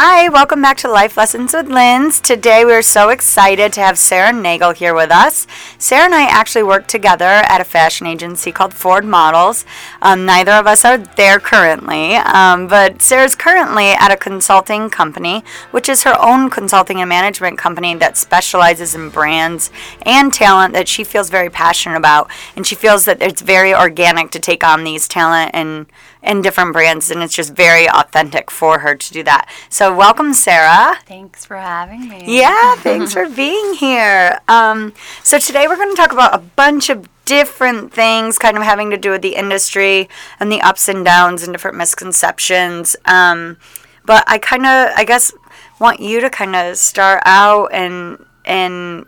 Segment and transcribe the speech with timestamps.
[0.00, 2.20] Hi, welcome back to Life Lessons with Linz.
[2.20, 5.44] Today we're so excited to have Sarah Nagel here with us.
[5.76, 9.64] Sarah and I actually work together at a fashion agency called Ford Models.
[10.00, 15.42] Um, neither of us are there currently, um, but Sarah's currently at a consulting company,
[15.72, 19.72] which is her own consulting and management company that specializes in brands
[20.02, 22.30] and talent that she feels very passionate about.
[22.54, 25.86] And she feels that it's very organic to take on these talent and
[26.22, 29.48] and different brands, and it's just very authentic for her to do that.
[29.68, 30.96] So, welcome, Sarah.
[31.06, 32.24] Thanks for having me.
[32.26, 34.40] Yeah, thanks for being here.
[34.48, 38.62] Um, so, today we're going to talk about a bunch of different things kind of
[38.62, 40.08] having to do with the industry
[40.40, 42.96] and the ups and downs and different misconceptions.
[43.04, 43.58] Um,
[44.06, 45.32] but I kind of, I guess,
[45.78, 49.04] want you to kind of start out and and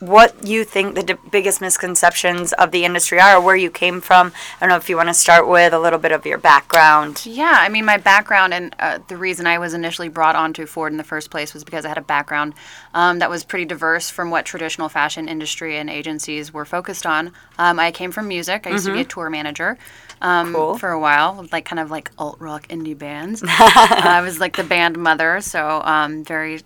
[0.00, 4.32] what you think the d- biggest misconceptions of the industry are, where you came from.
[4.56, 7.26] I don't know if you want to start with a little bit of your background.
[7.26, 10.92] Yeah, I mean, my background and uh, the reason I was initially brought onto Ford
[10.92, 12.54] in the first place was because I had a background
[12.94, 17.32] um, that was pretty diverse from what traditional fashion industry and agencies were focused on.
[17.58, 18.66] Um, I came from music.
[18.66, 19.78] I used to be a tour manager.
[20.20, 20.78] Um, Cool.
[20.78, 23.42] For a while, like kind of like alt rock indie bands.
[23.46, 26.60] uh, I was like the band mother, so um, very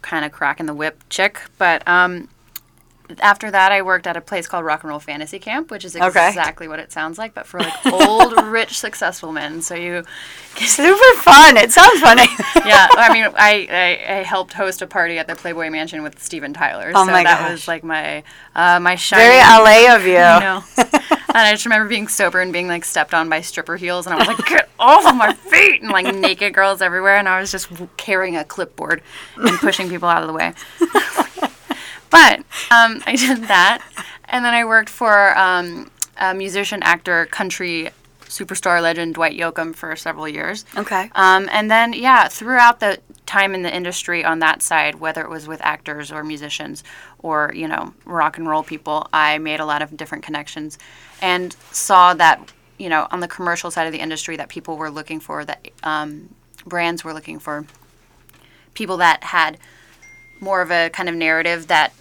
[0.00, 1.40] kind of cracking the whip chick.
[1.58, 2.28] But um,
[3.20, 5.94] after that, I worked at a place called Rock and Roll Fantasy Camp, which is
[5.96, 6.28] Okay.
[6.28, 9.60] exactly what it sounds like, but for like old, rich, successful men.
[9.62, 10.04] So you,
[10.56, 11.56] Super fun.
[11.56, 12.26] It sounds funny.
[12.66, 12.86] yeah.
[12.92, 16.52] I mean, I, I, I helped host a party at the Playboy Mansion with Steven
[16.54, 16.92] Tyler.
[16.94, 17.50] Oh so my that gosh.
[17.50, 18.22] was like my
[18.54, 19.26] uh, my shining.
[19.26, 19.40] Very
[19.88, 20.12] LA of you.
[20.12, 20.62] You know.
[21.34, 24.14] and I just remember being sober and being like stepped on by stripper heels, and
[24.14, 27.40] I was like, "Get off of my feet!" and like naked girls everywhere, and I
[27.40, 29.02] was just carrying a clipboard
[29.36, 30.54] and pushing people out of the way.
[32.14, 32.38] But
[32.70, 33.82] um, I did that,
[34.26, 37.90] and then I worked for um, a musician, actor, country
[38.22, 40.64] superstar legend Dwight Yoakam for several years.
[40.76, 41.10] Okay.
[41.14, 45.30] Um, and then, yeah, throughout the time in the industry on that side, whether it
[45.30, 46.82] was with actors or musicians
[47.18, 50.78] or, you know, rock and roll people, I made a lot of different connections
[51.22, 54.90] and saw that, you know, on the commercial side of the industry that people were
[54.90, 56.34] looking for, that um,
[56.66, 57.66] brands were looking for
[58.74, 59.58] people that had
[60.40, 61.92] more of a kind of narrative that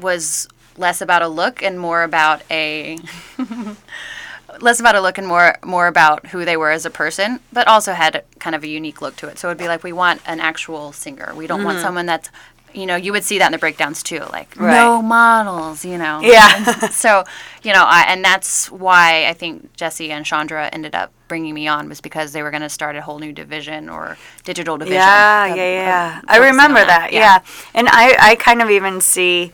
[0.00, 2.98] was less about a look and more about a
[4.60, 7.66] less about a look and more more about who they were as a person, but
[7.66, 9.38] also had kind of a unique look to it.
[9.38, 11.32] So it'd be like we want an actual singer.
[11.34, 11.84] We don't want mm-hmm.
[11.84, 12.30] someone that's
[12.72, 14.74] you know, you would see that in the breakdowns too, like Right.
[14.74, 16.20] no models, you know.
[16.22, 16.62] Yeah.
[16.90, 17.24] so,
[17.62, 21.68] you know, I, and that's why I think Jesse and Chandra ended up bringing me
[21.68, 24.98] on was because they were going to start a whole new division or digital division.
[24.98, 26.18] Yeah, of- yeah, yeah.
[26.18, 27.12] of I remember on that.
[27.12, 27.40] Yeah.
[27.74, 29.52] And I, I kind of even see,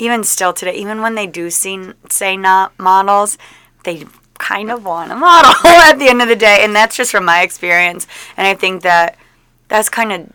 [0.00, 3.38] even still today, even when they do see, say not models,
[3.84, 4.04] they
[4.38, 6.60] kind of want a model at the end of the day.
[6.62, 8.06] And that's just from my experience.
[8.36, 9.16] And I think that
[9.68, 10.32] that's kind of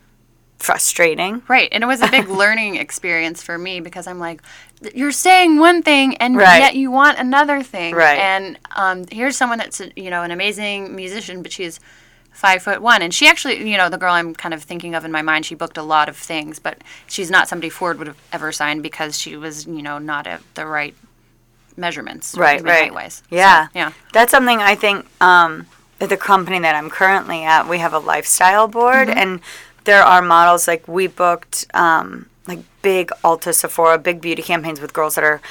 [0.60, 1.42] frustrating.
[1.48, 1.70] Right.
[1.72, 4.42] And it was a big learning experience for me because I'm like,
[4.94, 6.60] you're saying one thing and Right.
[6.60, 7.96] yet you want another thing.
[7.96, 8.20] Right.
[8.20, 11.80] And um, here's someone that's, you know, an amazing musician, but she's
[12.36, 13.02] five foot one.
[13.02, 15.46] And she actually, you know, the girl I'm kind of thinking of in my mind,
[15.46, 18.84] she booked a lot of things, but she's not somebody Ford would have ever signed
[18.84, 20.94] because she was, you know, not at the right
[21.78, 22.36] measurements.
[22.38, 22.84] Right, right.
[22.84, 23.16] height-wise.
[23.30, 23.68] So, Yeah.
[23.74, 23.92] yeah.
[24.14, 25.66] That's something I think um,
[26.00, 29.18] at the company that I'm currently at, we have a lifestyle board, Mm-hmm.
[29.20, 29.42] and
[29.86, 34.94] there are models like we booked um, like big Ulta, Sephora, big beauty campaigns with
[34.94, 35.42] girls that are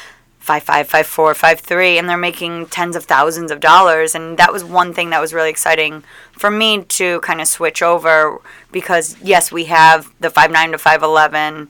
[0.45, 4.15] five five, five four, five three, and they're making tens of thousands of dollars.
[4.15, 7.83] And that was one thing that was really exciting for me to kind of switch
[7.83, 8.41] over
[8.71, 11.69] because yes, we have the five nine to five eleven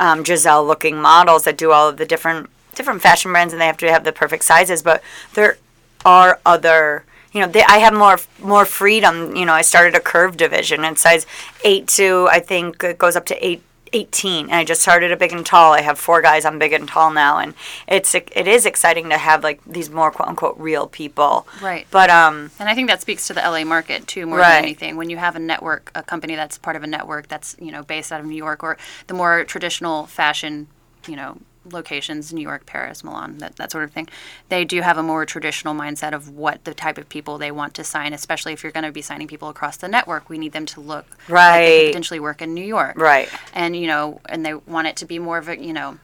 [0.00, 3.66] um, Gisele looking models that do all of the different different fashion brands, and they
[3.66, 4.82] have to have the perfect sizes.
[4.82, 5.02] But
[5.34, 5.58] there
[6.06, 10.00] are other you know they, i have more more freedom you know i started a
[10.00, 11.26] curve division and size
[11.64, 13.62] 8 to i think it goes up to 8
[13.94, 16.72] 18 and i just started a big and tall i have four guys on big
[16.72, 17.54] and tall now and
[17.86, 21.86] it's it is exciting to have like these more quote unquote real people Right.
[21.90, 24.56] but um And I think that speaks to the LA market too, more Right.
[24.56, 24.96] than anything.
[24.96, 27.82] When you have a network, a company that's part of a network that's you know
[27.82, 28.76] based out of New York, or
[29.06, 30.66] the more traditional fashion,
[31.06, 31.38] you know,
[31.70, 34.08] locations, New York, Paris, Milan, that, that sort of thing,
[34.48, 37.74] they do have a more traditional mindset of what the type of people they want
[37.74, 38.12] to sign.
[38.12, 40.80] Especially if you're going to be signing people across the network, we need them to
[40.80, 41.86] look like they Right.
[41.88, 43.28] potentially work in New York, Right.
[43.52, 45.98] And you know, and they want it to be more of a you know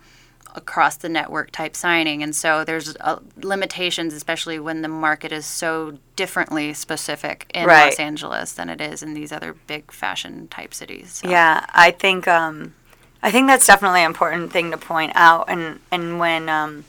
[0.56, 5.46] across the network type signing and so there's uh, limitations especially when the market is
[5.46, 7.84] so differently specific in Right.
[7.90, 11.30] Los Angeles than it is in these other big fashion type cities so.
[11.30, 12.74] Yeah, I think um,
[13.22, 15.46] I think that's definitely an important thing to point out.
[15.48, 16.84] And and when um,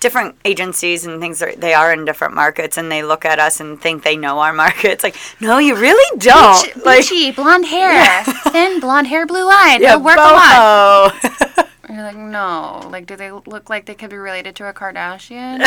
[0.00, 3.60] different agencies and things are, they are in different markets and they look at us
[3.60, 7.66] and think they know our markets like no you really don't Beachy, like beachy, blonde
[7.66, 9.80] hair, thin blonde hair, blue eyed.
[9.80, 11.68] yeah, They'll work a lot.
[11.88, 12.88] You're like, no.
[12.90, 15.60] Like, do they look like they could be related to a Kardashian?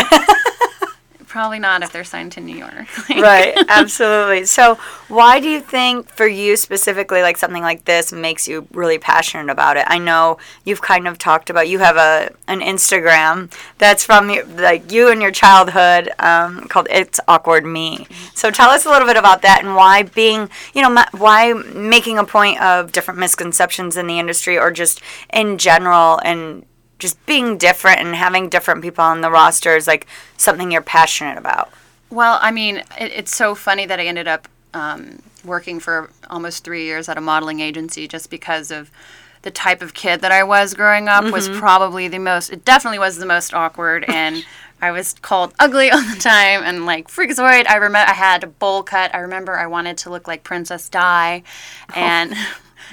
[1.27, 2.87] Probably not if they're signed to New York.
[3.09, 4.45] Like- right absolutely.
[4.45, 4.75] So
[5.07, 9.51] why do you think for you specifically like something like this makes you really passionate
[9.51, 9.85] about it?
[9.87, 14.91] I know you've kind of talked about you have a an instagram that's from like
[14.91, 18.07] you and your childhood um, called it's awkward me.
[18.33, 21.53] So tell us a little bit about that and why being you know ma- why
[21.53, 25.01] making a point of different misconceptions in the industry or just
[25.31, 26.65] in general and
[26.99, 30.07] just being different and having different people on the roster is like
[30.37, 31.71] something you're passionate about
[32.09, 36.63] Well, I mean, it, it's so funny that I ended up um, working for almost
[36.63, 38.91] three years at a modeling agency just because of
[39.41, 42.49] the type of kid that I was growing up was probably the most.
[42.49, 44.45] It definitely was the most awkward, and
[44.81, 47.67] I was called ugly all the time and like freakazoid.
[47.67, 49.13] I remember I had a bowl cut.
[49.15, 51.43] I remember I wanted to look like Princess Di,
[51.95, 52.33] and.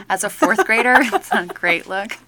[0.08, 2.18] As a fourth grader, it's not a great look.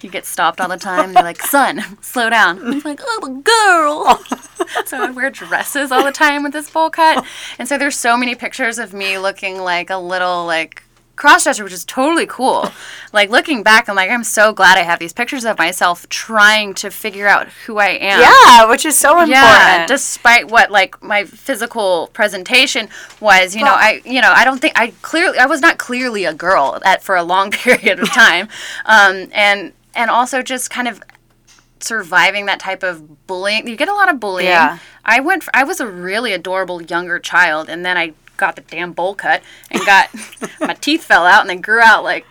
[0.00, 1.12] You get stopped all the time.
[1.12, 4.24] They're like, "Son, slow down." I'm like, "I'm girl."
[4.86, 7.24] so I wear dresses all the time with this bowl cut.
[7.58, 10.82] And so there's so many pictures of me looking like a little like
[11.16, 12.70] crossdresser, which is totally cool.
[13.12, 16.74] Like looking back, I'm like, I'm so glad I have these pictures of myself trying
[16.74, 18.20] to figure out who I am.
[18.20, 22.90] yeah which is so important Yeah, despite what like my physical presentation
[23.20, 26.26] was, you know, I you know I don't think I clearly I was not clearly
[26.26, 28.48] a girl at for a long period of time,
[28.84, 31.00] um, and and also just kind of
[31.80, 33.66] surviving that type of bullying.
[33.66, 34.48] You get a lot of bullying.
[34.50, 34.78] Yeah.
[35.04, 35.44] I went.
[35.44, 39.14] For, I was a really adorable younger child, and then I got the damn bowl
[39.14, 40.08] cut and got
[40.60, 42.26] my teeth fell out and they grew out like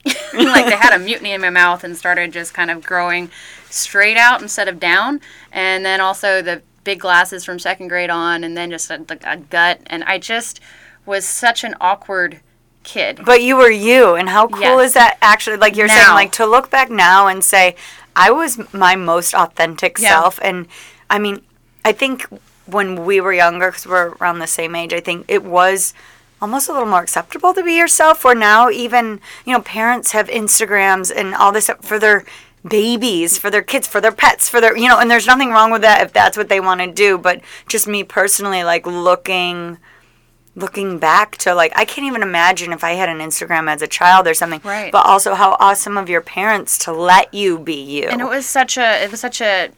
[0.34, 3.30] like they had a mutiny in my mouth and started just kind of growing
[3.68, 5.20] straight out instead of down.
[5.52, 9.22] And then also the big glasses from second grade on, and then just a, like
[9.26, 9.80] a gut.
[9.88, 10.60] And I just
[11.04, 12.40] was such an awkward
[12.84, 13.20] kid.
[13.26, 14.86] But you were you, and how cool Yes.
[14.86, 15.56] is that actually?
[15.58, 17.76] Like you're saying, like to look back now and say,
[18.16, 20.08] I was my most authentic Yeah.
[20.20, 20.38] self.
[20.42, 20.66] And
[21.10, 21.42] I mean,
[21.84, 22.24] I think
[22.68, 25.94] when we were younger, because we're around the same age, I think it was
[26.40, 28.24] almost a little more acceptable to be yourself.
[28.24, 32.24] Where now, even, you know, parents have Instagrams and all this for their
[32.66, 35.70] babies, for their kids, for their pets, for their, you know, and there's nothing wrong
[35.70, 37.18] with that if that's what they want to do.
[37.18, 39.78] But just me personally, like looking
[40.58, 43.86] looking back to like I can't even imagine if I had an Instagram as a
[43.86, 44.60] child or something.
[44.64, 44.92] Right.
[44.92, 48.04] But also how awesome of your parents to let you be you.
[48.04, 49.70] And it was such a it was such a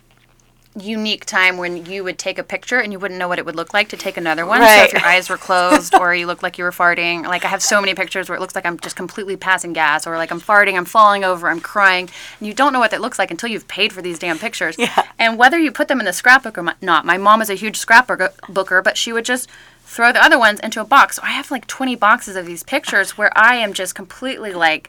[0.79, 3.57] unique time when you would take a picture and you wouldn't know what it would
[3.57, 4.61] look like to take another one.
[4.61, 7.49] So if your eyes were closed or you looked like you were farting, like I
[7.49, 10.31] have so many pictures where it looks like I'm just completely passing gas or like
[10.31, 12.09] I'm farting, I'm falling over, I'm crying,
[12.39, 14.77] and you don't know what that looks like until you've paid for these damn pictures.
[14.79, 15.07] Yeah.
[15.19, 17.85] And whether you put them in the scrapbook or not, my mom is a huge
[17.85, 19.49] scrapbooker, booker, but she would just
[19.83, 21.17] throw the other ones into a box.
[21.17, 24.89] So I have like 20 boxes of these pictures where I am just completely like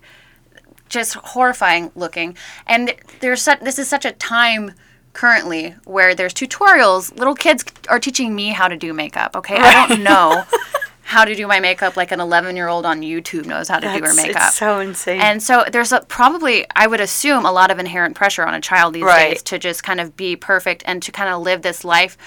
[0.89, 2.37] just horrifying looking.
[2.67, 4.73] And there's such, this is such a time
[5.13, 7.15] currently where there's tutorials.
[7.17, 9.35] Little kids are teaching me how to do makeup.
[9.35, 10.43] Okay, I don't know
[11.03, 13.87] how to do my makeup like an 11 year old on YouTube knows how to
[13.87, 14.43] do her makeup.
[14.47, 15.19] It's so insane.
[15.19, 18.61] And so there's a, probably, I would assume, a lot of inherent pressure on a
[18.61, 19.31] child these Right.
[19.31, 22.17] days to just kind of be perfect and to kind of live this life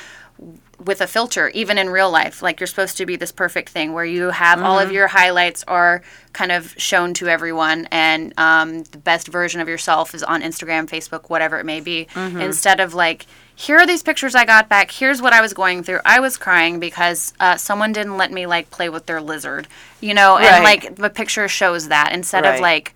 [0.78, 2.42] with a filter, even in real life.
[2.42, 4.86] Like you're supposed to be this perfect thing where you have all Mm-hmm.
[4.88, 9.68] of your highlights are kind of shown to everyone, and um, the best version of
[9.68, 12.06] yourself is on Instagram, Facebook, whatever it may be.
[12.14, 12.40] Mm-hmm.
[12.40, 14.90] Instead of like, here are these pictures I got back.
[14.90, 16.00] Here's what I was going through.
[16.04, 19.68] I was crying because uh, someone didn't let me like play with their lizard,
[20.00, 22.54] you know, and like the picture shows that instead Right.
[22.56, 22.94] of like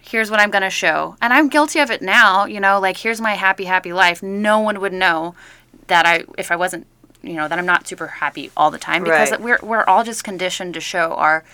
[0.00, 1.16] here's what I'm going to show.
[1.20, 4.22] And I'm guilty of it now, you know, like here's my happy happy life.
[4.22, 5.34] No one would know
[5.88, 6.86] that I if I wasn't,
[7.22, 9.40] you know, that I'm not super happy all the time because Right.
[9.40, 11.44] we're we're all just conditioned to show our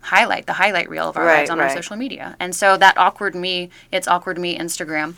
[0.00, 2.36] highlight, the highlight reel of our Right, lives on our social media.
[2.38, 5.14] And so that awkward me, it's awkward me Instagram.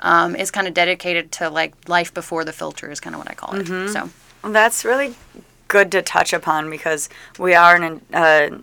[0.00, 3.30] Um, is kind of dedicated to like life before the filter is kind of what
[3.30, 3.66] I call it.
[3.66, 3.92] Mm-hmm.
[3.92, 4.10] So
[4.42, 5.14] Well, that's really
[5.68, 7.08] good to touch upon because
[7.38, 8.58] we are in a uh,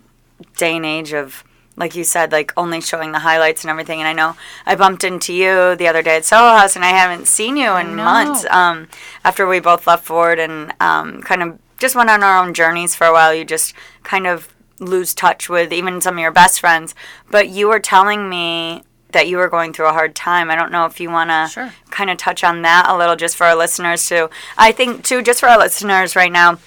[0.58, 1.46] day and age of
[1.80, 4.36] like you said like only showing the highlights and everything and i know
[4.68, 7.72] i bumped into you the other day at soho house and i haven't seen you
[7.76, 8.88] in months um,
[9.26, 12.94] after we both left ford and um, kind of just went on our own journeys
[12.96, 16.60] for a while you just kind of lose touch with even some of your best
[16.60, 16.94] friends
[17.32, 20.72] but you were telling me that you were going through a hard time i don't
[20.72, 21.74] know if you want to Sure.
[21.90, 24.30] kind of touch on that a little just for our listeners too.
[24.58, 26.60] I think too just for our listeners right now.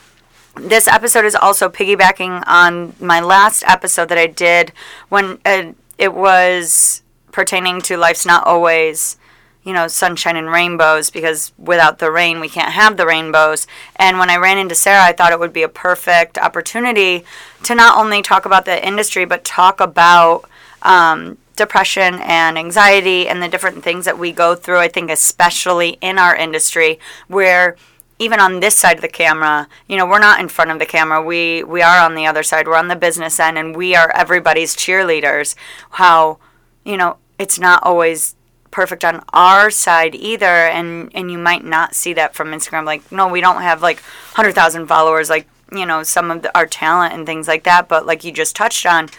[0.55, 4.73] This episode is also piggybacking on my last episode that I did
[5.09, 9.17] when uh, it was pertaining to life's not always
[9.65, 13.67] you know, sunshine and rainbows because without the rain, we can't have the rainbows.
[13.97, 17.25] And when I ran into Sarah, I thought it would be a perfect opportunity
[17.63, 20.49] to not only talk about the industry, but talk about
[20.83, 24.79] um, depression and anxiety and the different things that we go through.
[24.79, 27.77] I think, especially in our industry, where
[28.19, 30.87] even on this side of the camera, you know, we're not in front of the
[30.87, 31.23] camera.
[31.23, 32.67] We we are on the other side.
[32.67, 35.55] We're on the business end, and we are everybody's cheerleaders.
[35.91, 36.39] How,
[36.85, 38.37] you know, it's not always
[38.71, 43.13] perfect on our side either and and you might not see that from Instagram like
[43.13, 44.01] no we don't have like
[44.35, 48.07] 100,000 followers like you know some of the, our talent and things like that but
[48.07, 49.11] like you just touched on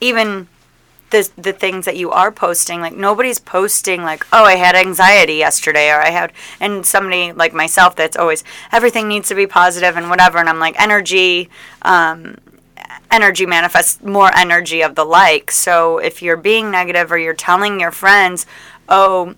[0.00, 0.48] even
[1.10, 5.34] the the things that you are posting like nobody's posting like oh I had anxiety
[5.34, 9.96] yesterday or I had and somebody like myself that's always everything needs to be positive
[9.96, 11.48] and whatever and I'm like energy
[11.82, 12.36] um,
[13.10, 15.50] energy manifests more energy of the like.
[15.50, 18.46] So if you're being negative or you're telling your friends
[18.88, 19.34] oh,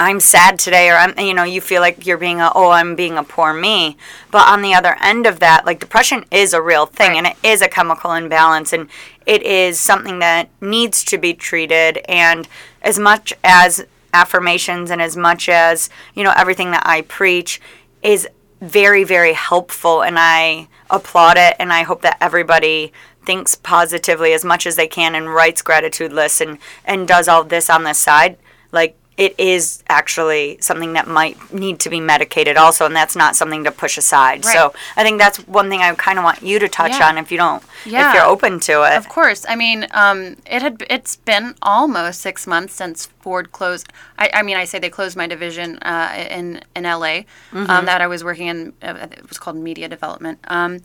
[0.00, 2.96] I'm sad today, or I'm, you know, you feel like you're being a, oh, I'm
[2.96, 3.98] being a poor me.
[4.30, 7.18] But on the other end of that, like depression is a real thing, right.
[7.18, 8.88] and it is a chemical imbalance, and
[9.26, 11.98] it is something that needs to be treated.
[12.08, 12.48] And
[12.80, 17.60] as much as affirmations and as much as you know everything that I preach
[18.02, 18.26] is
[18.62, 22.90] very, very helpful, and I applaud it, and I hope that everybody
[23.26, 27.44] thinks positively as much as they can and writes gratitude lists and and does all
[27.44, 28.38] this on the side
[28.72, 33.36] like it is actually something that might need to be medicated also and that's not
[33.36, 34.54] something to push aside right.
[34.54, 37.06] so i think that's one thing i kind of want you to touch yeah.
[37.06, 38.08] on if you don't yeah.
[38.08, 42.22] if you're open to it of course i mean um, it had it's been almost
[42.22, 46.26] six months since ford closed i, I mean i say they closed my division uh,
[46.30, 47.70] in in la um, mm-hmm.
[47.70, 50.80] um, that i was working in uh, it was called media development um,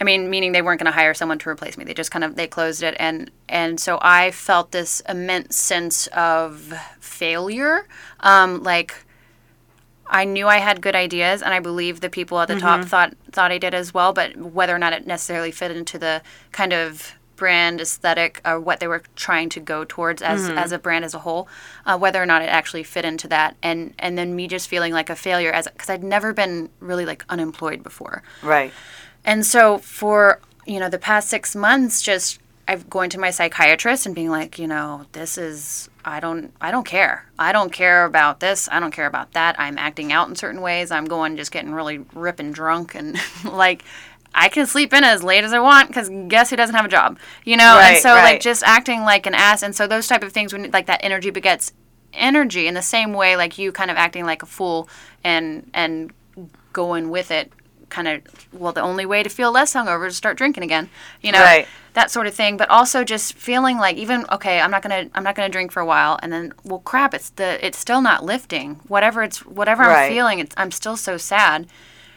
[0.00, 1.84] I mean, meaning they weren't going to hire someone to replace me.
[1.84, 6.06] They just kind of they closed it, and and so I felt this immense sense
[6.08, 7.86] of failure.
[8.20, 9.04] Um, like
[10.06, 12.62] I knew I had good ideas, and I believe the people at the mm-hmm.
[12.62, 14.12] top thought thought I did as well.
[14.12, 18.80] But whether or not it necessarily fit into the kind of brand aesthetic or what
[18.80, 20.58] they were trying to go towards as mm-hmm.
[20.58, 21.48] as a brand as a whole,
[21.86, 24.92] uh, whether or not it actually fit into that, and and then me just feeling
[24.92, 28.22] like a failure as because I'd never been really like unemployed before.
[28.42, 28.72] Right.
[29.24, 34.04] And so for, you know, the past six months, just I've going to my psychiatrist
[34.04, 37.26] and being like, you know, this is I don't I don't care.
[37.38, 38.68] I don't care about this.
[38.70, 39.58] I don't care about that.
[39.58, 40.90] I'm acting out in certain ways.
[40.90, 43.84] I'm going just getting really ripping drunk and like
[44.34, 46.88] I can sleep in as late as I want because guess who doesn't have a
[46.88, 47.76] job, you know?
[47.76, 48.22] Right, and so right.
[48.34, 51.00] like just acting like an ass, and so those type of things when like that
[51.02, 51.72] energy begets
[52.12, 54.88] energy in the same way like you kind of acting like a fool
[55.24, 56.12] and and
[56.72, 57.52] going with it
[57.88, 60.88] kind of well the only way to feel less hungover is to start drinking again
[61.22, 61.66] you know right.
[61.94, 65.22] that sort of thing but also just feeling like even okay i'm not gonna i'm
[65.22, 68.24] not gonna drink for a while and then well crap it's the it's still not
[68.24, 70.06] lifting whatever it's whatever right.
[70.06, 71.66] i'm feeling it's, i'm still so sad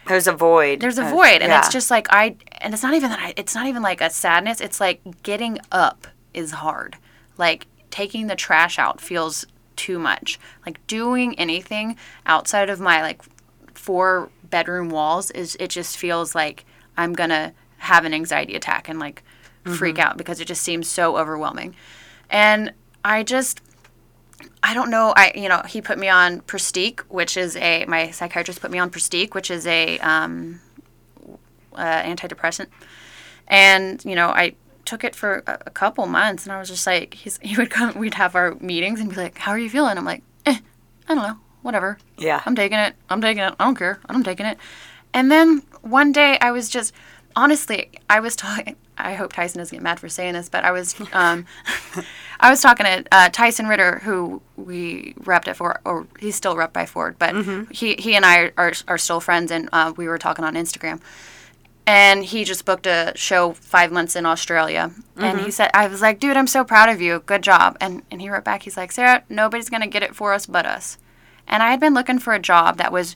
[0.08, 1.58] there's a void there's a void and yeah.
[1.58, 4.10] it's just like i and it's not even that I, it's not even like a
[4.10, 6.96] sadness it's like getting up is hard
[7.38, 9.44] like taking the trash out feels
[9.76, 13.22] too much like doing anything outside of my like
[13.74, 16.64] four bedroom walls is it just feels like
[16.96, 19.24] I'm gonna have an anxiety attack and like
[19.64, 19.74] mm-hmm.
[19.74, 21.74] freak out because it just seems so overwhelming.
[22.30, 22.72] And
[23.04, 23.60] I just
[24.62, 25.12] I don't know.
[25.16, 28.78] I you know he put me on Pristiq, which is a my psychiatrist put me
[28.78, 30.60] on Pristiq, which is a um,
[31.74, 32.68] uh, antidepressant,
[33.48, 34.54] and you know I
[34.84, 37.70] took it for a, a, couple months, and I was just like he's he would
[37.70, 40.58] come, we'd have our meetings and be like, "How are you feeling?" I'm like, eh,
[41.08, 41.98] I don't know whatever.
[42.18, 42.42] Yeah.
[42.44, 42.94] I'm taking it.
[43.08, 43.54] I'm taking it.
[43.58, 44.00] I don't care.
[44.08, 44.58] I'm taking it.
[45.14, 46.92] And then one day I was just,
[47.36, 48.76] honestly, I was talking.
[48.98, 51.46] I hope Tyson doesn't get mad for saying this, but I was, um,
[52.38, 56.54] I was talking to uh, Tyson Ritter, who we repped at Ford, or he's still
[56.54, 57.70] repped by Ford, but mm-hmm.
[57.72, 61.00] he he and I are, are, still friends, and uh, we were talking on Instagram.
[61.84, 64.92] And he just booked a show five months in Australia.
[64.94, 65.24] Mm-hmm.
[65.24, 67.24] And he said, I was like, dude, I'm so proud of you.
[67.26, 67.76] Good job.
[67.80, 70.46] And, and he wrote back, he's like, Sarah, nobody's going to get it for us
[70.46, 70.96] but us.
[71.52, 73.14] And I had been looking for a job that was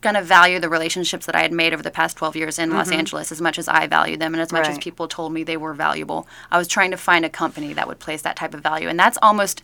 [0.00, 2.70] going to value the relationships that I had made over the past 12 years in
[2.70, 2.78] mm-hmm.
[2.78, 4.70] Los Angeles as much as I value them and as much right.
[4.70, 6.26] as people told me they were valuable.
[6.50, 8.88] I was trying to find a company that would place that type of value.
[8.88, 9.62] And that's almost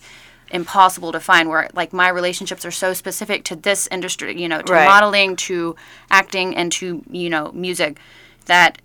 [0.51, 4.61] impossible to find where like my relationships are so specific to this industry, you know,
[4.61, 4.85] to right.
[4.85, 5.75] modeling, to
[6.11, 7.97] acting and to, you know, music
[8.45, 8.79] that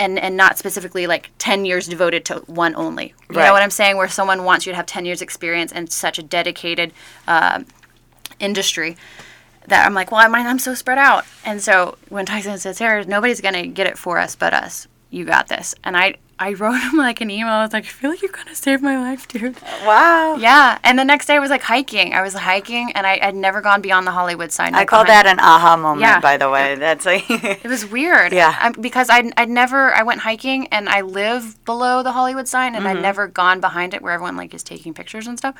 [0.00, 3.14] and and not specifically like 10 years devoted to one only.
[3.28, 3.46] You right.
[3.46, 3.96] know what i'm saying?
[3.96, 6.92] Where someone wants you to have 10 years experience and such a dedicated
[7.28, 7.62] uh,
[8.40, 8.96] industry
[9.68, 11.24] that i'm like well I'm, I'm so spread out.
[11.44, 14.88] And so when tyson says here nobody's going to get it for us but us.
[15.10, 15.74] You got this.
[15.84, 17.52] And i I wrote him like an email.
[17.52, 19.60] I was like, I feel like you're gonna save my life, dude.
[19.84, 20.36] Wow.
[20.36, 20.78] Yeah.
[20.82, 22.14] And the next day I was like hiking.
[22.14, 24.74] I was hiking and I, I'd never gone beyond the Hollywood sign.
[24.74, 26.18] I call that an aha moment, Yeah.
[26.20, 26.74] by the way.
[26.76, 28.32] That's like, It was weird.
[28.32, 28.56] Yeah.
[28.58, 32.74] I, because I'd, I'd never, I went hiking and I live below the Hollywood sign
[32.74, 32.96] and Mm-hmm.
[32.96, 35.54] I'd never gone behind it where everyone like is taking pictures and stuff.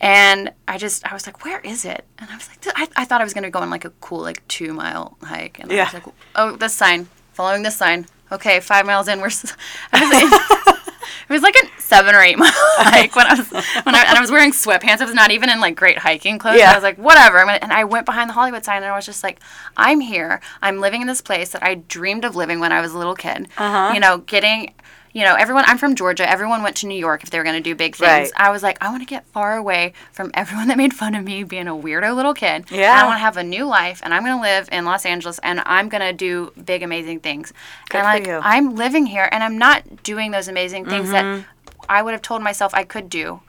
[0.00, 2.04] And I just, I was like, where is it?
[2.18, 3.90] And I was like, I, I thought I was going to go on like a
[4.00, 5.58] cool like two mile hike.
[5.60, 5.84] And I Yeah.
[5.84, 8.06] was like, oh, this sign, following this sign.
[8.34, 9.54] Okay, five miles in, we're, s-
[9.92, 14.18] it was like a seven or eight mile hike when I was, when I, and
[14.18, 15.00] I was wearing sweatpants.
[15.00, 16.58] I was not even in like great hiking clothes.
[16.58, 16.72] Yeah.
[16.72, 17.38] I was like, whatever.
[17.38, 19.40] I'm gonna, and I went behind the Hollywood sign and I was just like,
[19.76, 20.40] I'm here.
[20.62, 23.14] I'm living in this place that I dreamed of living when I was a little
[23.14, 23.48] kid.
[23.56, 23.92] Uh-huh.
[23.94, 24.74] You know, getting,
[25.14, 26.28] you know, everyone, I'm from Georgia.
[26.28, 28.02] Everyone went to New York if they were going to do big things.
[28.08, 28.32] Right.
[28.36, 31.24] I was like, I want to get far away from everyone that made fun of
[31.24, 32.64] me being a weirdo little kid.
[32.70, 33.00] Yeah.
[33.00, 35.38] I want to have a new life and I'm going to live in Los Angeles
[35.44, 37.52] and I'm going to do big, amazing things.
[37.90, 38.40] Good and like, you.
[38.42, 41.48] I'm living here and I'm not doing those amazing things that Mm-hmm.
[41.88, 43.40] I would have told myself I could do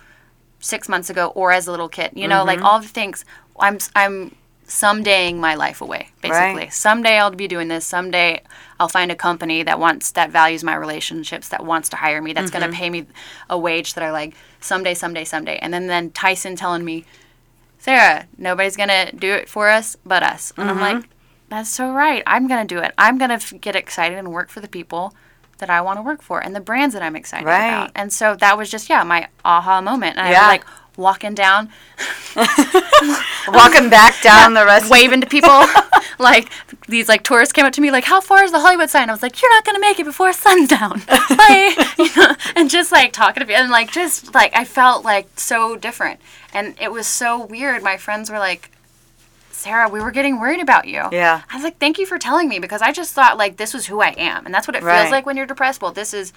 [0.60, 2.12] six months ago or as a little kid.
[2.14, 2.48] You know, Mm-hmm.
[2.48, 3.26] like all the things
[3.60, 4.36] I'm I'm
[4.68, 6.64] somedaying my life away, basically.
[6.64, 6.74] Right.
[6.74, 7.86] Someday I'll be doing this.
[7.86, 8.42] Someday
[8.80, 12.34] I'll find a company that wants that values my relationships, that wants to hire me,
[12.34, 12.60] that's Mm-hmm.
[12.62, 13.06] gonna pay me
[13.50, 14.34] a wage that I like.
[14.60, 15.58] Someday, someday, someday.
[15.62, 17.06] And then then Tyson telling me,
[17.78, 20.52] Sarah, nobody's gonna do it for us but us.
[20.58, 20.98] And I'm Mm-hmm.
[21.00, 21.10] like,
[21.48, 22.24] that's so right.
[22.26, 22.92] I'm gonna do it.
[22.98, 25.14] I'm gonna f- get excited and work for the people
[25.60, 27.68] that I want to work for and the brands that I'm excited Right.
[27.68, 27.92] about.
[27.96, 30.18] And so that was just yeah my aha moment.
[30.18, 30.42] And I Yeah.
[30.42, 30.66] was like
[30.98, 31.70] walking down,
[33.48, 34.90] walking back down the rest.
[34.90, 35.66] waving to people.
[36.20, 36.50] like
[36.88, 39.14] these like tourists came up to me like, "How far is the Hollywood sign?" I
[39.14, 41.76] was like, "You're not gonna make it before sundown." Bye.
[41.98, 45.28] you know, and just like talking to people and like just like I felt like
[45.40, 46.20] so different,
[46.54, 47.84] and it was so weird.
[47.84, 48.72] My friends were like.
[49.52, 51.02] Sarah, we were getting worried about you.
[51.12, 51.42] Yeah.
[51.50, 53.88] I was like, thank you for telling me because I just thought like this was
[53.88, 54.46] who I am.
[54.46, 55.00] And that's what it Right.
[55.02, 55.82] feels like when you're depressed.
[55.82, 56.34] Well, this is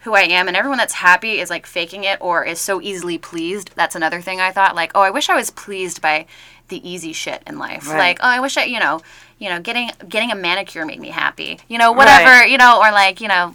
[0.00, 3.18] who I am, and everyone that's happy is like faking it or is so easily
[3.18, 3.70] pleased.
[3.74, 4.74] That's another thing I thought.
[4.76, 6.26] Like, oh, I wish I was pleased by
[6.68, 7.88] the easy shit in life.
[7.88, 7.98] Right.
[7.98, 9.00] Like, oh, I wish I, you know,
[9.38, 11.58] you know, getting getting a manicure made me happy.
[11.68, 12.50] You know, whatever, Right.
[12.50, 13.54] you know, or like, you know,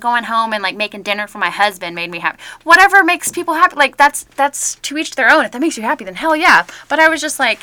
[0.00, 2.38] going home and like making dinner for my husband made me happy.
[2.64, 5.44] Whatever makes people happy, like that's that's to each their own.
[5.44, 6.66] If that makes you happy, then hell yeah.
[6.88, 7.60] But I was just like.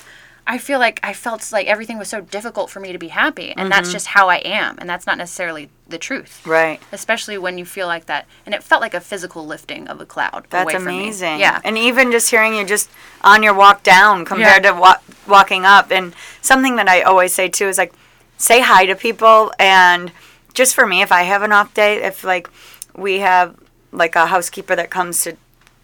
[0.48, 3.50] I feel like I felt like everything was so difficult for me to be happy,
[3.52, 3.70] and Mm-hmm.
[3.70, 6.80] that's just how I am, and that's not necessarily the truth Right.
[6.92, 10.06] especially when you feel like that and it felt like a physical lifting of a
[10.06, 11.00] cloud That's away from me.
[11.04, 11.40] amazing.
[11.40, 12.92] yeah And even just hearing you just
[13.24, 14.74] on your walk down compared Yeah.
[14.74, 15.90] to wa- walking up.
[15.92, 17.92] And something that I always say too is like,
[18.38, 19.52] say hi to people.
[19.58, 20.12] And
[20.54, 22.48] just for me, if I have an off day, if like
[22.96, 23.56] we have
[23.92, 25.38] like a housekeeper that comes to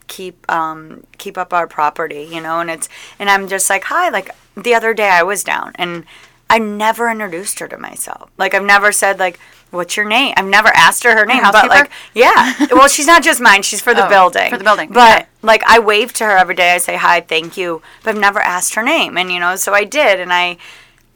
[0.07, 2.87] keep um keep up our property you know and it's
[3.17, 6.03] and i'm just like hi like the other day i was down and
[6.49, 9.39] i never introduced her to myself like i've never said like
[9.71, 13.23] what's your name i've never asked her her name but like yeah well she's not
[13.23, 15.25] just mine she's for the Oh, building for the building, but yeah.
[15.41, 18.39] like i wave to her every day i say hi thank you but i've never
[18.39, 20.57] asked her name and you know so i did and i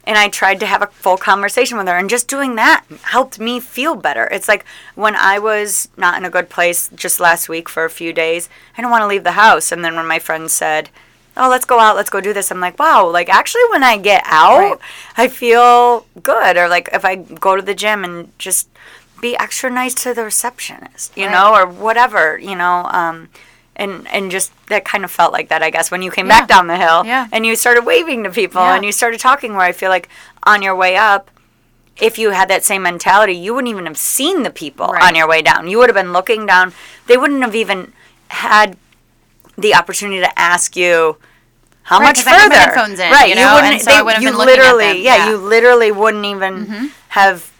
[0.04, 3.38] and I tried to have a full conversation with her, and just doing that helped
[3.38, 4.24] me feel better.
[4.32, 7.90] It's like when I was not in a good place just last week for a
[7.90, 9.70] few days, I didn't want to leave the house.
[9.70, 10.88] And then when my friend said,
[11.36, 13.96] Oh, let's go out, let's go do this, I'm like, Wow, like actually, when I
[13.96, 14.78] get out, Right.
[15.16, 16.56] I feel good.
[16.56, 18.68] Or like if I go to the gym and just
[19.20, 21.32] be extra nice to the receptionist, you Right.
[21.32, 22.86] know, or whatever, you know.
[22.86, 23.28] Um,
[23.76, 26.40] and, and just that kind of felt like that, I guess, when you came Yeah.
[26.40, 27.26] back down the hill Yeah.
[27.32, 28.74] and you started waving to people Yeah.
[28.74, 30.08] and you started talking where I feel like
[30.42, 31.30] on your way up,
[31.96, 35.02] if you had that same mentality, you wouldn't even have seen the people Right.
[35.02, 35.68] on your way down.
[35.68, 36.72] You would have been looking down.
[37.06, 37.92] They wouldn't have even
[38.28, 38.76] had
[39.60, 41.16] the opportunity to ask you
[41.82, 42.92] how Right, much 'cause I had further.
[43.02, 43.28] in, right?
[43.28, 43.72] you know, wouldn't.
[43.74, 45.22] and so wouldn't have you been looking at literally, them, yeah, yeah.
[45.22, 45.30] Mm-hmm.
[45.30, 47.50] you literally wouldn't even have.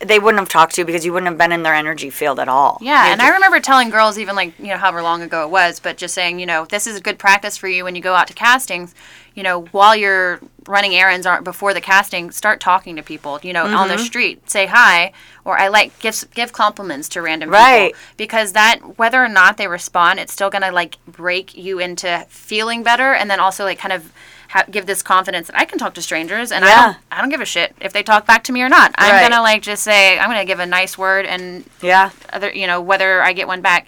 [0.00, 2.40] They wouldn't have talked to you because you wouldn't have been in their energy field
[2.40, 2.76] at all.
[2.80, 5.78] yeah and i remember telling girls even like you know however long ago it was
[5.78, 8.12] but just saying you know this is a good practice for you when you go
[8.16, 8.96] out to castings
[9.34, 13.52] you know while you're running errands or before the casting start talking to people you
[13.52, 14.02] know on the Mm-hmm.
[14.04, 15.12] street say hi
[15.44, 17.88] or i like give give compliments to random Right.
[17.94, 22.26] people because that whether or not they respond it's still gonna like break you into
[22.28, 24.12] feeling better and then also like kind of
[24.50, 27.30] ha- give this confidence that I can talk to strangers and I don't I don't
[27.30, 28.92] give a shit if they talk back to me or not.
[28.98, 29.28] I'm Right.
[29.30, 32.10] gonna like just say I'm gonna give a nice word and Yeah.
[32.32, 33.86] other you know whether I get one back.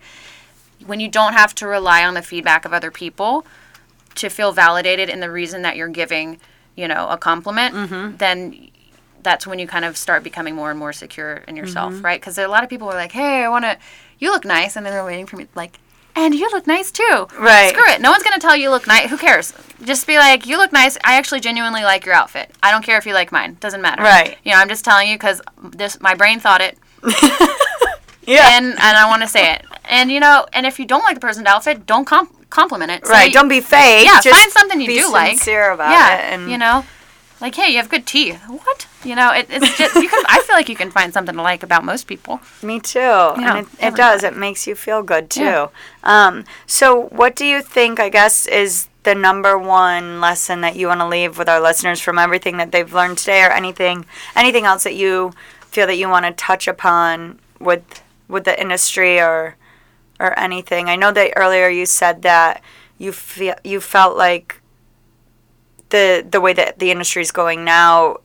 [0.86, 3.44] When you don't have to rely on the feedback of other people
[4.16, 6.38] to feel validated in the reason that you're giving,
[6.76, 8.16] you know, a compliment, Mm-hmm.
[8.18, 8.68] then
[9.22, 12.04] that's when you kind of start becoming more and more secure in yourself, Mm-hmm.
[12.04, 12.20] right?
[12.20, 13.78] Because a lot of people are like, "Hey, I want to,
[14.18, 15.78] you look nice," and then they're waiting for me like,
[16.16, 17.70] "And you look nice too." Right.
[17.70, 18.00] Screw it.
[18.00, 19.08] No one's gonna tell you look nice.
[19.10, 19.54] Who cares?
[19.84, 22.50] Just be like, "You look nice." I actually genuinely like your outfit.
[22.62, 23.56] I don't care if you like mine.
[23.60, 24.02] Doesn't matter.
[24.02, 24.36] Right.
[24.44, 26.76] You know, I'm just telling you because this my brain thought it.
[28.24, 28.56] Yeah.
[28.56, 29.64] And and I want to say it.
[29.92, 33.06] And you know, and if you don't like the person's outfit, don't comp- compliment it.
[33.06, 33.32] Say- Right.
[33.32, 34.06] Don't be fake.
[34.06, 35.30] yeah, just find something you do like.
[35.36, 36.32] sincere about yeah, it.
[36.34, 36.84] And you know,
[37.40, 38.40] like hey, you have good teeth.
[38.48, 38.86] What?
[39.04, 40.24] You know, it, it's just you can.
[40.28, 42.40] I feel like you can find something to like about most people.
[42.62, 43.00] Me too.
[43.00, 44.22] and it, it does.
[44.22, 45.42] It makes you feel good too.
[45.42, 45.68] Yeah.
[46.04, 50.86] Um, so, what do you think, I guess, is the number one lesson that you
[50.86, 54.64] want to leave with our listeners from everything that they've learned today or anything anything
[54.64, 57.82] else that you feel that you want to touch upon with
[58.28, 59.56] with the industry or
[60.22, 60.88] or anything?
[60.88, 62.62] I know that earlier you said that
[62.98, 64.60] you feel you felt like
[65.90, 68.18] the the way that the industry is going now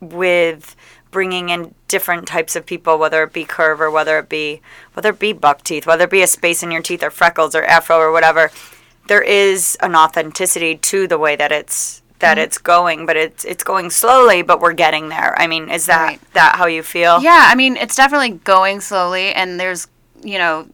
[0.00, 0.76] with
[1.10, 4.60] bringing in different types of people, whether it be curve or whether it be
[4.94, 7.54] whether it be buck teeth, whether it be a space in your teeth or freckles
[7.54, 8.50] or afro or whatever,
[9.08, 12.44] there is an authenticity to the way that it's that mm-hmm.
[12.44, 15.38] it's going, but it's it's going slowly, but we're getting there.
[15.38, 16.20] I mean, is that Right.
[16.32, 17.20] that how you feel?
[17.22, 19.88] Yeah, I mean, it's definitely going slowly, and there's,
[20.22, 20.66] you know,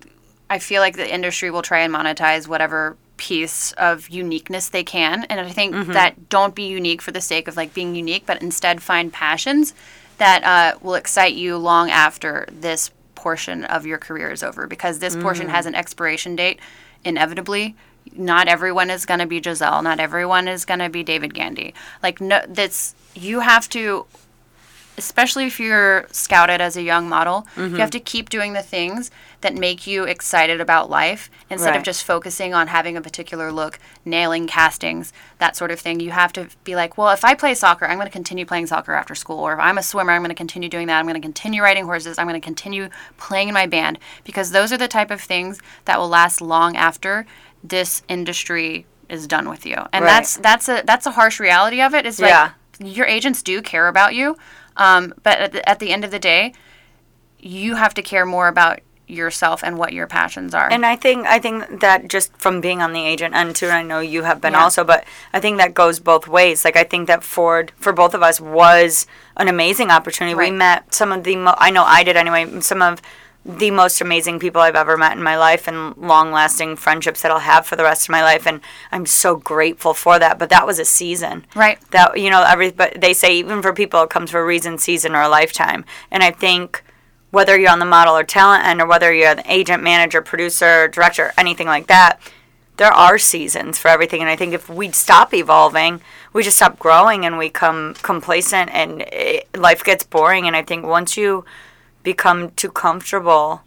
[0.51, 5.25] I feel like the industry will try and monetize whatever piece of uniqueness they can.
[5.25, 8.43] And I think that don't be unique for the sake of like being unique, but
[8.43, 9.75] instead find passions
[10.19, 14.67] that uh, will excite you long after this portion of your career is over.
[14.67, 16.59] Because this portion has an expiration date
[17.05, 17.77] inevitably.
[18.17, 19.83] Not everyone is going to be Gisele.
[19.83, 21.75] Not everyone is going to be David Gandy.
[22.03, 24.07] Like no that's you have to
[25.01, 27.77] especially if you're scouted as a young model, you Mm-hmm.
[27.77, 29.11] have to keep doing the things
[29.41, 31.77] that make you excited about life instead Right.
[31.79, 35.99] of just focusing on having a particular look, nailing castings, that sort of thing.
[36.01, 38.67] You have to be like, well, if I play soccer, I'm going to continue playing
[38.67, 39.39] soccer after school.
[39.39, 40.99] Or if I'm a swimmer, I'm going to continue doing that.
[40.99, 42.19] I'm going to continue riding horses.
[42.19, 45.59] I'm going to continue playing in my band because those are the type of things
[45.87, 47.27] that will last long after
[47.65, 49.77] this industry is done with you.
[49.93, 50.11] And Right.
[50.13, 52.05] that's that's a that's a harsh reality of it.
[52.07, 52.51] Is like Yeah.
[52.79, 54.37] your agents do care about you,
[54.77, 56.53] um, but at the, at the end of the day,
[57.39, 60.71] you have to care more about yourself and what your passions are.
[60.71, 63.75] And I think I think that just from being on the agent end too, and
[63.75, 64.63] I know you have been Yeah.
[64.63, 66.65] also, but I think that goes both ways.
[66.65, 69.07] Like I think that Ford for both of us was
[69.37, 70.35] an amazing opportunity.
[70.37, 72.61] We met some of the mo- I know I did anyway.
[72.61, 73.03] Some of
[73.45, 77.31] the most amazing people I've ever met in my life and long lasting friendships that
[77.31, 78.61] I'll have for the rest of my life and
[78.93, 80.39] I'm so grateful for that.
[80.39, 81.47] But that was a season.
[81.55, 81.79] Right.
[81.91, 84.77] That you know, every but they say even for people it comes for a reason,
[84.77, 85.87] season or a lifetime.
[86.11, 86.85] And I think
[87.31, 90.89] whether you're on the model or talent end or whether you're an agent, manager, producer,
[90.89, 92.21] director, anything like that,
[92.77, 94.21] there are seasons for everything.
[94.21, 96.01] And I think if we stop evolving,
[96.33, 100.47] we just stop growing and we come complacent and it, life gets boring.
[100.47, 101.45] And I think once you
[102.03, 103.63] become too comfortable,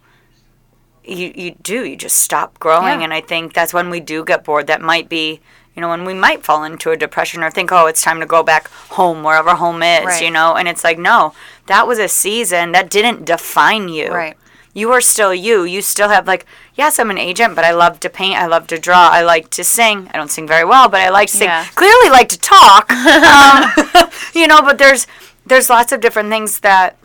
[1.04, 3.00] you, you do, you just stop growing.
[3.00, 3.06] Yeah.
[3.06, 4.67] And I think that's when we do get bored.
[4.67, 5.41] That might be,
[5.76, 8.26] you know, when we might fall into a depression or think, oh, it's time to
[8.26, 10.24] go back home, wherever home is, Right.
[10.24, 10.56] you know?
[10.56, 11.34] And it's like, no,
[11.67, 14.10] that was a season that didn't define you.
[14.10, 14.38] Right.
[14.76, 15.65] You are still you.
[15.65, 18.39] You still have, like, yes, I'm an agent, but I love to paint.
[18.39, 19.10] I love to draw.
[19.10, 20.10] I like to sing.
[20.12, 21.48] I don't sing very well, but I like to sing.
[21.48, 21.65] Yeah.
[21.76, 22.91] Clearly, like to talk.
[22.91, 25.06] um, you know, but there's
[25.46, 26.98] there's lots of different things that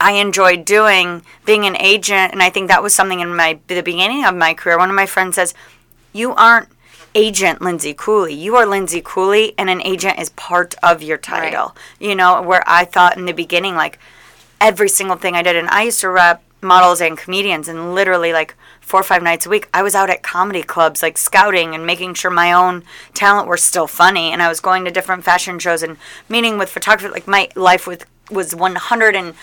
[0.00, 3.82] I enjoyed doing being an agent, and I think that was something in my the
[3.82, 4.78] beginning of my career.
[4.78, 5.54] One of my friends says,
[6.12, 6.68] "You aren't
[7.14, 8.34] agent Lindsay Cooley.
[8.34, 12.64] You are Lindsay Cooley, and an agent is part of your title." You know, where
[12.66, 13.98] I thought in the beginning, like
[14.60, 18.32] every single thing I did, and I used to rep models and comedians, and literally
[18.32, 21.74] like four or five nights a week, I was out at comedy clubs, like scouting
[21.74, 25.24] and making sure my own talent were still funny, and I was going to different
[25.24, 27.12] fashion shows and meeting with photographers.
[27.12, 29.34] Like my life with was one hundred and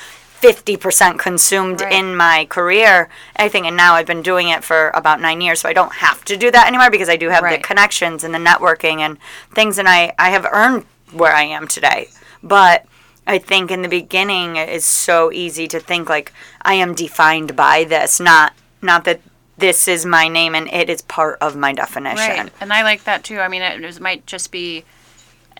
[0.42, 1.94] fifty percent consumed Right.
[1.94, 3.10] in my career.
[3.36, 5.94] I think, and now I've been doing it for about nine years, so I don't
[5.94, 7.62] have to do that anymore because I do have Right.
[7.62, 9.18] the connections and the networking and
[9.54, 12.10] things, and I I have earned where I am today,
[12.44, 12.86] but.
[13.28, 17.84] I think in the beginning it's so easy to think like I am defined by
[17.84, 19.22] this, not not that
[19.60, 22.18] this is my name and it is part of my definition.
[22.18, 22.52] Right.
[22.60, 23.40] And I like that too.
[23.40, 24.84] I mean, it, it might just be.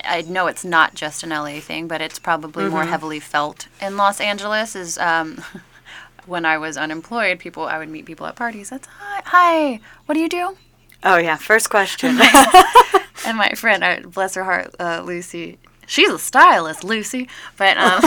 [0.04, 2.90] I know it's not just an LA thing, but it's probably more Mm-hmm.
[2.90, 4.76] heavily felt in Los Angeles.
[4.76, 5.44] Is um,
[6.26, 8.70] when I was unemployed, people I would meet people at parties.
[8.70, 9.80] That's hi, hi.
[10.06, 10.58] What do you do?
[11.04, 12.18] Oh yeah, first question.
[13.24, 15.60] And my friend, bless her heart, uh, Lucy.
[15.86, 17.30] She's a stylist, Lucy.
[17.56, 18.02] But um,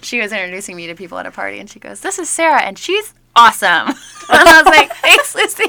[0.00, 2.62] she was introducing me to people at a party, and she goes, "This is Sarah,
[2.62, 3.88] and she's awesome."
[4.28, 5.64] and I was like, "Thanks, Lucy."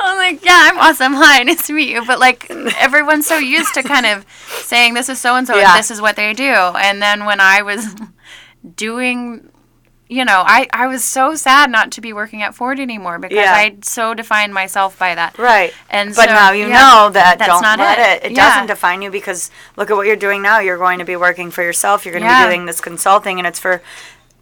[0.00, 1.14] I was like, "Yeah, I'm awesome.
[1.14, 4.26] Hi, nice to meet you." But like, everyone's so used to kind of
[4.62, 7.40] saying, "This is so and so, and this is what they do." And then when
[7.40, 7.94] I was
[8.76, 9.48] doing
[10.08, 13.34] you know, I, I was so sad not to be working at Ford anymore because
[13.34, 13.54] Yeah.
[13.54, 15.38] I so defined myself by that.
[15.38, 15.72] right.
[15.88, 18.22] And but so, now you yeah, know that that's don't not let it.
[18.26, 18.26] it.
[18.32, 18.50] It Yeah.
[18.50, 20.58] doesn't define you because look at what you're doing now.
[20.58, 22.04] You're going to be working for yourself.
[22.04, 23.80] You're going to be doing this consulting and it's for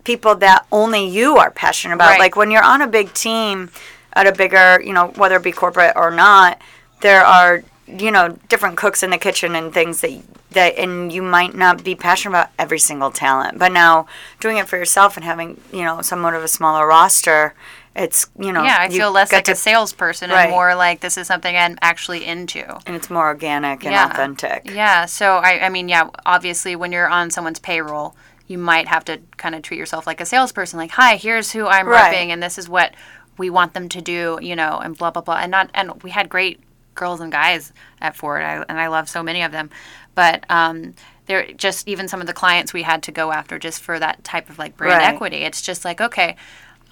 [0.05, 2.11] people that only you are passionate about.
[2.11, 2.19] Right.
[2.21, 3.71] Like when you're on a big team
[4.15, 6.61] at a bigger, you know, whether it be corporate or not,
[7.01, 11.23] there are you know different cooks in the kitchen and things that that and you
[11.23, 13.59] might not be passionate about every single talent.
[13.59, 14.07] But now
[14.39, 17.53] doing it for yourself and having you know somewhat of a smaller roster,
[17.97, 20.43] it's you know Yeah, I you feel less like to- a salesperson Right.
[20.45, 22.65] and more like this is something I'm actually into.
[22.87, 24.07] and it's more organic and Yeah.
[24.11, 24.71] authentic.
[24.71, 25.07] Yeah.
[25.07, 28.15] So I, I mean, yeah, obviously when you're on someone's payroll,
[28.51, 30.77] you might have to kind of treat yourself like a salesperson.
[30.79, 32.13] Like, hi, here's who I'm Right.
[32.13, 32.95] repping, and this is what
[33.39, 35.37] we want them to do, you know, and blah blah blah.
[35.37, 36.61] And not, and we had great
[36.97, 39.71] girls and guys at Ford, I, and I love so many of them,
[40.15, 40.95] but um,
[41.27, 44.25] they're just even some of the clients we had to go after just for that
[44.25, 45.15] type of like brand Right.
[45.15, 45.39] equity.
[45.39, 46.37] It's just like okay.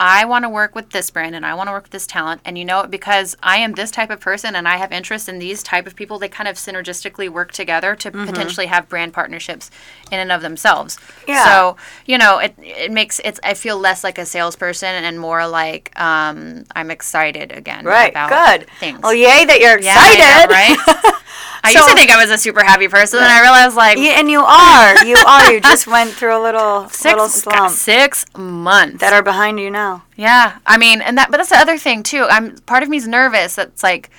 [0.00, 2.40] I want to work with this brand and I want to work with this talent.
[2.44, 5.28] And you know, it because I am this type of person and I have interest
[5.28, 8.24] in these type of people, they kind of synergistically work together to Mm-hmm.
[8.26, 9.70] potentially have brand partnerships
[10.10, 10.98] in and of themselves.
[11.26, 11.44] Yeah.
[11.44, 15.46] So, you know, it, it makes it's I feel less like a salesperson and more
[15.48, 18.10] like um, I'm excited again Right.
[18.10, 18.68] about Good.
[18.78, 19.00] things.
[19.02, 20.48] Oh yay that you're Yeah, excited.
[20.48, 21.14] know, right?
[21.64, 24.18] I used to think I was a super happy person, and I realized like Yeah,
[24.20, 25.04] and you are.
[25.04, 25.52] You are.
[25.52, 29.00] You just went through a little six little slump six months.
[29.00, 30.04] that are behind you now.
[30.16, 32.24] Yeah, I mean, and that, but that's the other thing too.
[32.28, 33.54] I'm part of me's nervous.
[33.56, 34.10] That's like,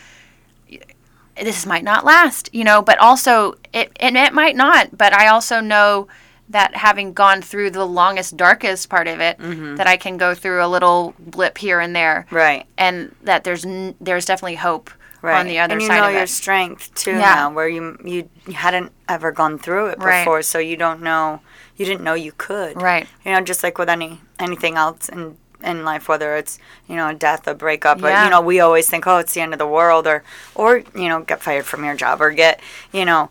[1.42, 2.82] this might not last, you know.
[2.82, 4.98] But also, it and it might not.
[4.98, 6.08] But I also know
[6.50, 9.76] that having gone through the longest, darkest part of it, mm-hmm.
[9.76, 12.66] that I can go through a little blip here and there, Right.
[12.78, 14.90] and that there's n- there's definitely hope
[15.22, 15.40] Right.
[15.40, 16.30] on the other and you side know of your it.
[16.30, 17.36] strength too Yeah.
[17.36, 20.22] now, where you you hadn't ever gone through it Right.
[20.24, 21.42] before, so you don't know.
[21.76, 22.82] You didn't know you could.
[22.82, 23.08] Right.
[23.26, 27.10] You know, just like with any anything else in in life, whether it's you know
[27.10, 29.60] a death, a breakup, or you know we always think, oh, it's the end of
[29.60, 30.24] the world, or
[30.56, 32.62] or you know get fired from your job, or get
[32.94, 33.30] you know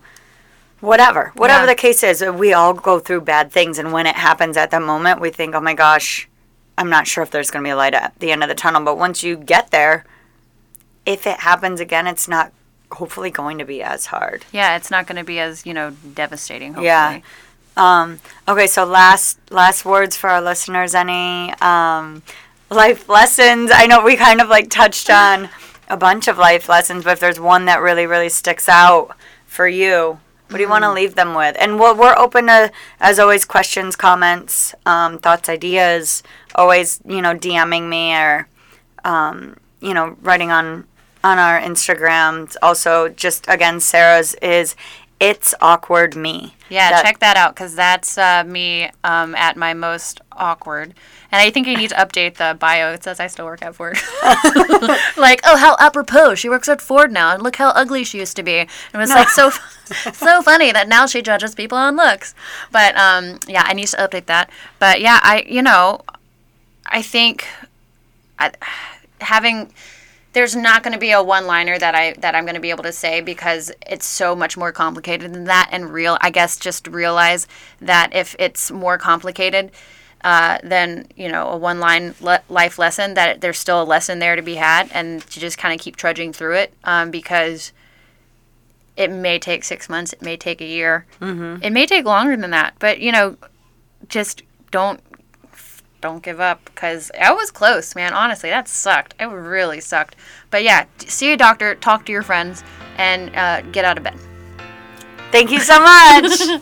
[0.79, 1.65] whatever whatever Yeah.
[1.67, 2.23] the case is.
[2.23, 5.55] We all go through bad things, and when it happens at the moment, we think,
[5.55, 6.27] oh my gosh.
[6.77, 8.55] I'm not sure if there's going to be a light at the end of the
[8.55, 10.05] tunnel, but once you get there,
[11.05, 12.51] if it happens again, it's not
[12.91, 14.45] hopefully going to be as hard.
[14.51, 16.69] Yeah, it's not going to be as you know devastating.
[16.73, 16.85] Hopefully.
[16.85, 17.21] Yeah.
[17.77, 20.95] Um, okay, so last last words for our listeners.
[20.95, 22.23] Any um,
[22.69, 23.71] life lessons?
[23.73, 25.49] I know we kind of like touched on
[25.87, 29.67] a bunch of life lessons, but if there's one that really really sticks out for
[29.67, 31.55] you, what do you want to leave them with?
[31.59, 36.23] And we're, we're open to, as always, questions, comments, um, thoughts, ideas.
[36.55, 38.47] Always, you know, DMing me or,
[39.05, 40.87] um, you know, writing on
[41.23, 42.55] on our Instagram.
[42.61, 44.75] Also, just again, Sarah's is
[45.19, 46.55] it's awkward me.
[46.69, 50.93] Yeah, That- check that out because that's uh, me um, at my most awkward.
[51.31, 52.91] And I think I need to update the bio.
[52.93, 53.97] It says I still work at Ford.
[55.17, 56.35] like, oh, how apropos!
[56.35, 58.57] She works at Ford now, and look how ugly she used to be.
[58.59, 59.49] And it was like so,
[60.13, 62.33] so funny that now she judges people on looks.
[62.71, 64.49] But um, yeah, I need to update that.
[64.79, 66.01] But yeah, I you know,
[66.87, 67.45] I think
[68.39, 68.51] I,
[69.21, 69.71] having
[70.33, 72.69] there's not going to be a one liner that I that I'm going to be
[72.69, 76.57] able to say because it's so much more complicated than that and real I guess
[76.57, 77.47] just realize
[77.81, 79.71] that if it's more complicated
[80.23, 84.19] uh, than you know a one line le- life lesson that there's still a lesson
[84.19, 87.71] there to be had and to just kind of keep trudging through it um, because
[88.97, 91.63] it may take six months it may take a year mm-hmm.
[91.63, 93.37] it may take longer than that but you know
[94.09, 95.01] just don't
[96.01, 98.13] don't give up because I was close, man.
[98.13, 99.15] Honestly, that sucked.
[99.19, 100.15] It really sucked.
[100.49, 102.63] But yeah, see a doctor, talk to your friends,
[102.97, 104.17] and uh, get out of bed.
[105.31, 106.61] Thank you so much.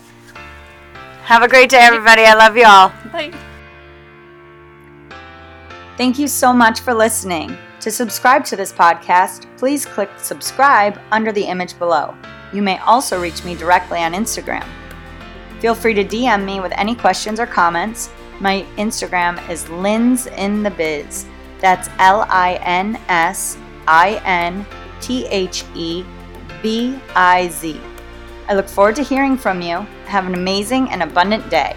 [1.24, 2.22] Have a great day, everybody.
[2.22, 2.88] I love you all.
[3.12, 3.32] Bye.
[5.96, 7.56] Thank you so much for listening.
[7.80, 12.14] To subscribe to this podcast, please click subscribe under the image below.
[12.52, 14.66] You may also reach me directly on Instagram.
[15.60, 18.10] Feel free to DM me with any questions or comments.
[18.40, 21.26] My Instagram is Lins in the Biz.
[21.60, 24.64] That's L I N S I N
[25.00, 26.04] T H E
[26.62, 27.80] B I Z.
[28.48, 29.78] I look forward to hearing from you.
[30.06, 31.76] Have an amazing and abundant day.